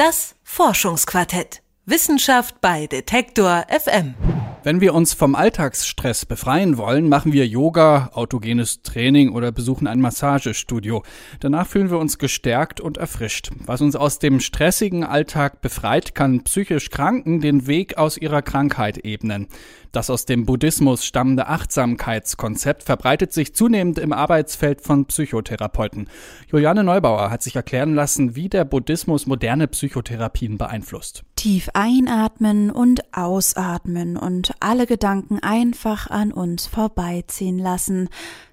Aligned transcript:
Das 0.00 0.34
Forschungsquartett. 0.44 1.60
Wissenschaft 1.84 2.62
bei 2.62 2.86
Detektor 2.86 3.66
FM. 3.68 4.14
Wenn 4.62 4.80
wir 4.80 4.94
uns 4.94 5.12
vom 5.12 5.34
Alltagsstress 5.34 6.24
befreien 6.24 6.78
wollen, 6.78 7.10
machen 7.10 7.34
wir 7.34 7.46
Yoga, 7.46 8.08
autogenes 8.14 8.80
Training 8.80 9.32
oder 9.32 9.52
besuchen 9.52 9.86
ein 9.86 10.00
Massagestudio. 10.00 11.02
Danach 11.40 11.66
fühlen 11.66 11.90
wir 11.90 11.98
uns 11.98 12.16
gestärkt 12.16 12.80
und 12.80 12.96
erfrischt. 12.96 13.50
Was 13.66 13.82
uns 13.82 13.94
aus 13.94 14.18
dem 14.18 14.40
stressigen 14.40 15.04
Alltag 15.04 15.60
befreit, 15.60 16.14
kann 16.14 16.44
psychisch 16.44 16.88
Kranken 16.88 17.42
den 17.42 17.66
Weg 17.66 17.98
aus 17.98 18.16
ihrer 18.16 18.40
Krankheit 18.40 19.04
ebnen. 19.04 19.48
Das 19.92 20.08
aus 20.08 20.24
dem 20.24 20.46
Buddhismus 20.46 21.04
stammende 21.04 21.48
Achtsamkeitskonzept 21.48 22.84
verbreitet 22.84 23.32
sich 23.32 23.54
zunehmend 23.54 23.98
im 23.98 24.12
Arbeitsfeld 24.12 24.82
von 24.82 25.06
Psychotherapeuten. 25.06 26.08
Juliane 26.46 26.84
Neubauer 26.84 27.30
hat 27.30 27.42
sich 27.42 27.56
erklären 27.56 27.94
lassen, 27.94 28.36
wie 28.36 28.48
der 28.48 28.64
Buddhismus 28.64 29.26
moderne 29.26 29.66
Psychotherapien 29.66 30.58
beeinflusst. 30.58 31.24
Tief 31.34 31.70
einatmen 31.74 32.70
und 32.70 33.02
ausatmen 33.16 34.16
und 34.16 34.52
alle 34.60 34.86
Gedanken 34.86 35.40
einfach 35.40 36.08
an 36.08 36.32
uns 36.32 36.66
vorbeiziehen 36.66 37.58
lassen. 37.58 38.08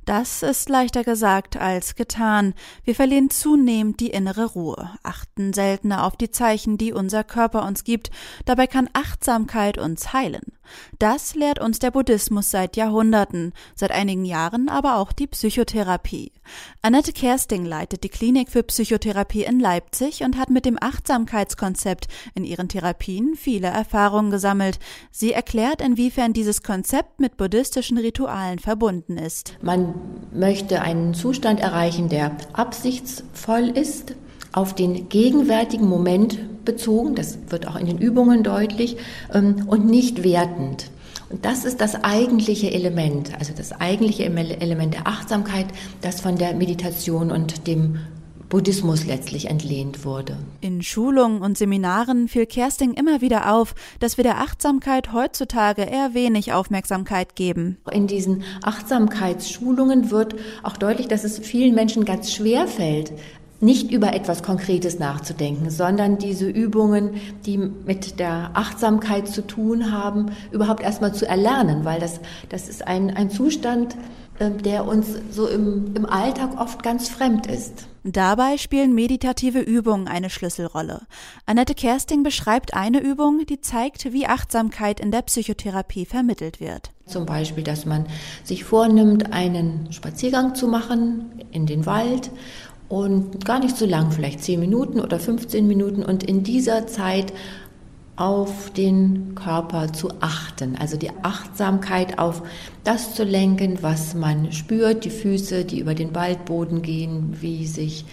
Das 0.05 0.41
ist 0.41 0.69
leichter 0.69 1.03
gesagt 1.03 1.57
als 1.57 1.95
getan. 1.95 2.53
Wir 2.85 2.95
verlieren 2.95 3.29
zunehmend 3.29 3.99
die 3.99 4.09
innere 4.09 4.45
Ruhe, 4.45 4.91
achten 5.03 5.51
seltener 5.51 6.05
auf 6.05 6.15
die 6.15 6.31
Zeichen, 6.31 6.77
die 6.77 6.93
unser 6.93 7.25
Körper 7.25 7.65
uns 7.65 7.83
gibt. 7.83 8.09
Dabei 8.45 8.67
kann 8.67 8.89
Achtsamkeit 8.93 9.77
uns 9.77 10.13
heilen. 10.13 10.56
Das 10.99 11.35
lehrt 11.35 11.59
uns 11.59 11.79
der 11.79 11.91
Buddhismus 11.91 12.51
seit 12.51 12.75
Jahrhunderten, 12.75 13.53
seit 13.75 13.91
einigen 13.91 14.25
Jahren 14.25 14.69
aber 14.69 14.97
auch 14.97 15.11
die 15.11 15.27
Psychotherapie. 15.27 16.31
Annette 16.81 17.11
Kersting 17.11 17.65
leitet 17.65 18.03
die 18.03 18.09
Klinik 18.09 18.49
für 18.49 18.63
Psychotherapie 18.63 19.43
in 19.43 19.59
Leipzig 19.59 20.23
und 20.23 20.37
hat 20.37 20.49
mit 20.49 20.65
dem 20.65 20.77
Achtsamkeitskonzept 20.79 22.07
in 22.35 22.43
ihren 22.43 22.69
Therapien 22.69 23.35
viele 23.35 23.67
Erfahrungen 23.67 24.31
gesammelt. 24.31 24.79
Sie 25.11 25.33
erklärt, 25.33 25.81
inwiefern 25.81 26.33
dieses 26.33 26.63
Konzept 26.63 27.19
mit 27.19 27.37
buddhistischen 27.37 27.97
Ritualen 27.97 28.59
verbunden 28.59 29.17
ist. 29.17 29.57
Man 29.61 29.93
möchte 30.31 30.81
einen 30.81 31.13
Zustand 31.13 31.59
erreichen, 31.59 32.09
der 32.09 32.37
absichtsvoll 32.53 33.69
ist, 33.69 34.15
auf 34.51 34.75
den 34.75 35.09
gegenwärtigen 35.09 35.87
Moment 35.87 36.65
bezogen, 36.65 37.15
das 37.15 37.37
wird 37.49 37.67
auch 37.67 37.75
in 37.75 37.85
den 37.85 37.97
Übungen 37.97 38.43
deutlich, 38.43 38.97
ähm, 39.33 39.63
und 39.67 39.85
nicht 39.85 40.23
wertend. 40.23 40.91
Und 41.29 41.43
das 41.43 41.65
ist 41.65 41.81
das 41.81 42.03
eigentliche 42.03 42.71
Element, 42.71 43.37
also 43.37 43.53
das 43.55 43.73
eigentliche 43.73 44.25
Element 44.25 44.93
der 44.93 45.07
Achtsamkeit, 45.07 45.67
das 46.01 46.21
von 46.21 46.37
der 46.37 46.53
Meditation 46.53 47.31
und 47.31 47.67
dem 47.67 47.99
Buddhismus 48.49 49.05
letztlich 49.05 49.49
entlehnt 49.49 50.05
wurde. 50.05 50.37
In 50.61 50.81
Schulungen 50.81 51.41
und 51.41 51.57
Seminaren 51.57 52.29
fiel 52.29 52.45
Kersting 52.45 52.93
immer 52.93 53.19
wieder 53.19 53.53
auf, 53.53 53.75
dass 53.99 54.15
wir 54.15 54.23
der 54.23 54.37
Achtsamkeit 54.37 55.11
heutzutage 55.11 55.81
eher 55.81 56.13
wenig 56.13 56.53
Aufmerksamkeit 56.53 57.35
geben. 57.35 57.77
In 57.91 58.07
diesen 58.07 58.43
Achtsamkeitsschulungen 58.63 60.11
wird 60.11 60.35
auch 60.63 60.77
deutlich, 60.77 61.09
dass 61.09 61.25
es 61.25 61.39
vielen 61.39 61.75
Menschen 61.75 62.05
ganz 62.05 62.31
schwer 62.31 62.67
fällt, 62.67 63.11
nicht 63.59 63.91
über 63.91 64.13
etwas 64.13 64.43
Konkretes 64.43 64.99
nachzudenken, 64.99 65.69
sondern 65.69 66.17
diese 66.17 66.47
Übungen, 66.47 67.15
die 67.45 67.57
mit 67.57 68.19
der 68.19 68.51
Achtsamkeit 68.53 69.27
zu 69.27 69.45
tun 69.45 69.91
haben, 69.91 70.31
überhaupt 70.51 70.83
erstmal 70.83 71.13
zu 71.13 71.27
erlernen, 71.27 71.83
weil 71.83 71.99
das, 71.99 72.19
das 72.49 72.69
ist 72.69 72.85
ein, 72.85 73.09
ein 73.09 73.29
Zustand, 73.29 73.95
ähm, 74.39 74.61
der 74.61 74.85
uns 74.85 75.07
so 75.31 75.47
im, 75.47 75.95
im 75.95 76.05
Alltag 76.05 76.59
oft 76.59 76.83
ganz 76.83 77.09
fremd 77.09 77.47
ist. 77.47 77.87
Dabei 78.03 78.57
spielen 78.57 78.93
meditative 78.93 79.59
Übungen 79.59 80.07
eine 80.07 80.29
Schlüsselrolle. 80.29 81.01
Annette 81.45 81.73
Kersting 81.73 82.23
beschreibt 82.23 82.73
eine 82.73 83.01
Übung, 83.01 83.45
die 83.47 83.59
zeigt, 83.59 84.13
wie 84.13 84.27
Achtsamkeit 84.27 84.99
in 84.99 85.11
der 85.11 85.23
Psychotherapie 85.23 86.05
vermittelt 86.05 86.61
wird. 86.61 86.91
Zum 87.05 87.25
Beispiel, 87.25 87.63
dass 87.63 87.85
man 87.85 88.05
sich 88.43 88.63
vornimmt, 88.63 89.33
einen 89.33 89.91
Spaziergang 89.91 90.55
zu 90.55 90.67
machen 90.67 91.31
in 91.51 91.65
den 91.65 91.85
Wald 91.85 92.29
und 92.89 93.43
gar 93.45 93.59
nicht 93.59 93.75
so 93.75 93.85
lang, 93.85 94.11
vielleicht 94.11 94.43
10 94.43 94.59
Minuten 94.59 94.99
oder 94.99 95.19
15 95.19 95.67
Minuten. 95.67 96.03
Und 96.03 96.23
in 96.23 96.43
dieser 96.43 96.87
Zeit 96.87 97.33
auf 98.15 98.71
den 98.71 99.35
Körper 99.35 99.93
zu 99.93 100.09
achten, 100.21 100.75
also 100.75 100.97
die 100.97 101.11
Achtsamkeit 101.21 102.17
auf 102.17 102.41
das 102.83 103.13
zu 103.13 103.23
lenken, 103.23 103.77
was 103.81 104.15
man 104.15 104.51
spürt, 104.51 105.05
die 105.05 105.11
Füße, 105.11 105.65
die 105.65 105.79
über 105.79 105.93
den 105.93 106.15
Waldboden 106.15 106.81
gehen, 106.81 107.37
wie 107.41 107.67
sich 107.67 108.05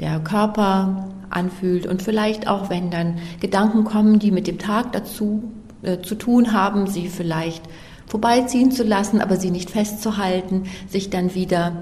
der 0.00 0.18
Körper 0.18 1.08
anfühlt. 1.30 1.86
Und 1.86 2.02
vielleicht 2.02 2.48
auch, 2.48 2.70
wenn 2.70 2.90
dann 2.90 3.18
Gedanken 3.40 3.84
kommen, 3.84 4.18
die 4.18 4.32
mit 4.32 4.48
dem 4.48 4.58
Tag 4.58 4.92
dazu 4.92 5.44
äh, 5.82 6.00
zu 6.00 6.16
tun 6.16 6.52
haben, 6.52 6.88
sie 6.88 7.08
vielleicht 7.08 7.62
vorbeiziehen 8.08 8.72
zu 8.72 8.82
lassen, 8.82 9.20
aber 9.20 9.36
sie 9.36 9.50
nicht 9.50 9.70
festzuhalten, 9.70 10.64
sich 10.88 11.08
dann 11.08 11.34
wieder 11.34 11.72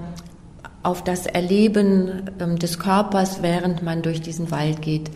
auf 0.83 1.03
das 1.03 1.25
Erleben 1.25 2.29
ähm, 2.39 2.57
des 2.57 2.79
Körpers, 2.79 3.41
während 3.41 3.83
man 3.83 4.01
durch 4.01 4.21
diesen 4.21 4.51
Wald 4.51 4.81
geht, 4.81 5.11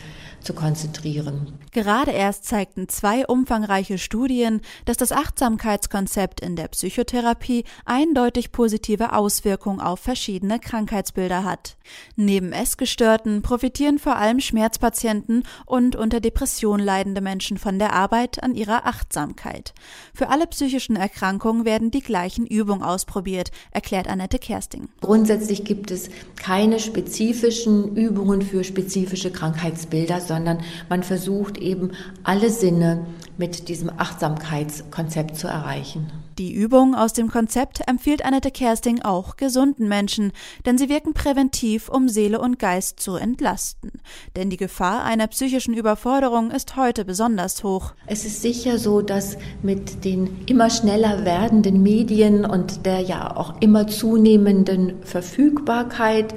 zu 0.46 0.54
konzentrieren. 0.54 1.60
Gerade 1.72 2.12
erst 2.12 2.46
zeigten 2.46 2.88
zwei 2.88 3.26
umfangreiche 3.26 3.98
Studien, 3.98 4.62
dass 4.86 4.98
das 4.98 5.12
Achtsamkeitskonzept 5.12 6.40
in 6.40 6.56
der 6.56 6.68
Psychotherapie 6.70 7.66
eindeutig 7.86 8.52
positive 8.52 9.14
Auswirkungen 9.14 9.82
auf 9.82 10.00
verschiedene 10.00 10.60
Krankheitsbilder 10.60 11.44
hat. 11.44 11.78
Neben 12.16 12.52
Essgestörten 12.52 13.42
profitieren 13.42 14.00
vor 14.00 14.16
allem 14.16 14.40
Schmerzpatienten 14.40 15.44
und 15.66 15.96
unter 15.96 16.20
Depression 16.20 16.80
leidende 16.80 17.22
Menschen 17.22 17.58
von 17.58 17.80
der 17.80 17.94
Arbeit 17.94 18.42
an 18.44 18.56
ihrer 18.56 18.86
Achtsamkeit. 18.86 19.74
Für 20.14 20.30
alle 20.30 20.48
psychischen 20.48 20.96
Erkrankungen 20.96 21.66
werden 21.66 21.92
die 21.92 22.02
gleichen 22.02 22.46
Übungen 22.46 22.84
ausprobiert, 22.84 23.52
erklärt 23.72 24.08
Annette 24.08 24.40
Kersting. 24.40 24.90
Grundsätzlich 25.02 25.64
gibt 25.66 25.92
es 25.92 26.10
keine 26.36 26.80
spezifischen 26.80 27.96
Übungen 27.96 28.42
für 28.42 28.64
spezifische 28.64 29.32
Krankheitsbilder, 29.32 30.22
sondern 30.36 30.60
man 30.90 31.04
versucht 31.04 31.58
eben 31.58 31.92
alle 32.24 32.50
Sinne 32.50 33.06
mit 33.38 33.70
diesem 33.70 33.90
Achtsamkeitskonzept 33.98 35.38
zu 35.38 35.48
erreichen. 35.48 36.12
Die 36.38 36.54
Übung 36.54 36.96
aus 36.96 37.14
dem 37.14 37.30
Konzept 37.30 37.88
empfiehlt 37.88 38.26
Annette 38.26 38.52
Kersting 38.52 39.02
auch 39.02 39.38
gesunden 39.38 39.88
Menschen, 39.88 40.34
denn 40.66 40.78
sie 40.78 40.90
wirken 40.90 41.14
präventiv, 41.14 41.88
um 41.88 42.10
Seele 42.10 42.42
und 42.42 42.60
Geist 42.60 43.00
zu 43.00 43.16
entlasten. 43.16 43.92
Denn 44.36 44.50
die 44.50 44.58
Gefahr 44.58 45.06
einer 45.06 45.28
psychischen 45.28 45.74
Überforderung 45.74 46.52
ist 46.52 46.76
heute 46.76 47.06
besonders 47.06 47.64
hoch. 47.64 47.94
Es 48.08 48.26
ist 48.26 48.42
sicher 48.42 48.80
so, 48.80 49.02
dass 49.02 49.38
mit 49.64 50.04
den 50.04 50.46
immer 50.46 50.70
schneller 50.70 51.24
werdenden 51.24 51.82
Medien 51.82 52.44
und 52.44 52.86
der 52.86 53.00
ja 53.00 53.38
auch 53.38 53.62
immer 53.62 53.88
zunehmenden 53.88 55.02
Verfügbarkeit 55.04 56.36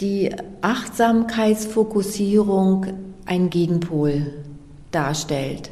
die 0.00 0.34
Achtsamkeitsfokussierung 0.60 2.86
ein 3.24 3.50
Gegenpol 3.50 4.32
darstellt. 4.90 5.70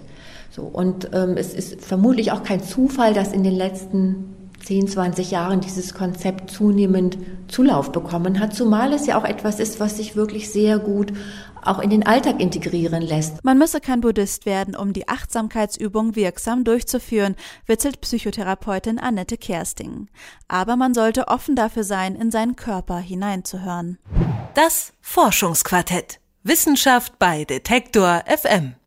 So, 0.50 0.62
und 0.62 1.10
ähm, 1.12 1.36
es 1.36 1.54
ist 1.54 1.84
vermutlich 1.84 2.32
auch 2.32 2.42
kein 2.42 2.62
Zufall, 2.62 3.12
dass 3.14 3.32
in 3.32 3.42
den 3.42 3.56
letzten 3.56 4.34
10, 4.64 4.88
20 4.88 5.30
Jahren 5.30 5.60
dieses 5.60 5.94
Konzept 5.94 6.50
zunehmend 6.50 7.18
Zulauf 7.48 7.92
bekommen 7.92 8.40
hat, 8.40 8.54
zumal 8.54 8.92
es 8.92 9.06
ja 9.06 9.18
auch 9.18 9.24
etwas 9.24 9.60
ist, 9.60 9.80
was 9.80 9.96
sich 9.98 10.16
wirklich 10.16 10.50
sehr 10.50 10.78
gut 10.78 11.12
auch 11.66 11.78
in 11.78 11.90
den 11.90 12.06
Alltag 12.06 12.40
integrieren 12.40 13.02
lässt. 13.02 13.42
Man 13.44 13.58
müsse 13.58 13.80
kein 13.80 14.00
Buddhist 14.00 14.46
werden, 14.46 14.76
um 14.76 14.92
die 14.92 15.08
Achtsamkeitsübung 15.08 16.14
wirksam 16.14 16.64
durchzuführen, 16.64 17.36
witzelt 17.66 18.00
Psychotherapeutin 18.00 18.98
Annette 18.98 19.36
Kersting. 19.36 20.08
Aber 20.48 20.76
man 20.76 20.94
sollte 20.94 21.28
offen 21.28 21.56
dafür 21.56 21.84
sein, 21.84 22.14
in 22.14 22.30
seinen 22.30 22.56
Körper 22.56 22.98
hineinzuhören. 22.98 23.98
Das 24.54 24.92
Forschungsquartett. 25.00 26.20
Wissenschaft 26.42 27.18
bei 27.18 27.44
Detektor 27.44 28.22
FM. 28.26 28.74